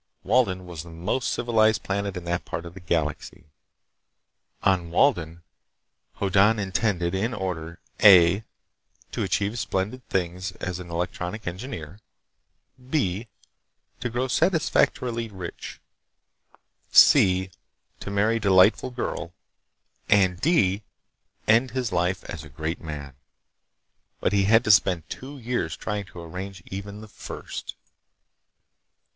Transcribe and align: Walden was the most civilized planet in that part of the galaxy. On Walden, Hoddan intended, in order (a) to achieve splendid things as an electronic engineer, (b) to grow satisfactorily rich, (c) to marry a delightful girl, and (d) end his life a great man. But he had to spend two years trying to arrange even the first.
Walden 0.23 0.65
was 0.65 0.81
the 0.81 0.89
most 0.89 1.29
civilized 1.31 1.83
planet 1.83 2.17
in 2.17 2.23
that 2.23 2.43
part 2.43 2.65
of 2.65 2.73
the 2.73 2.79
galaxy. 2.79 3.43
On 4.63 4.89
Walden, 4.89 5.43
Hoddan 6.15 6.57
intended, 6.57 7.13
in 7.13 7.35
order 7.35 7.77
(a) 8.01 8.43
to 9.11 9.21
achieve 9.21 9.59
splendid 9.59 10.03
things 10.09 10.53
as 10.53 10.79
an 10.79 10.89
electronic 10.89 11.45
engineer, 11.45 11.99
(b) 12.89 13.27
to 13.99 14.09
grow 14.09 14.27
satisfactorily 14.27 15.29
rich, 15.29 15.79
(c) 16.91 17.51
to 17.99 18.09
marry 18.09 18.37
a 18.37 18.39
delightful 18.39 18.89
girl, 18.89 19.33
and 20.09 20.39
(d) 20.41 20.81
end 21.47 21.69
his 21.77 21.91
life 21.91 22.23
a 22.23 22.49
great 22.49 22.81
man. 22.81 23.13
But 24.19 24.33
he 24.33 24.45
had 24.45 24.63
to 24.63 24.71
spend 24.71 25.07
two 25.11 25.37
years 25.37 25.77
trying 25.77 26.05
to 26.05 26.21
arrange 26.21 26.63
even 26.71 27.01
the 27.01 27.07
first. 27.07 27.75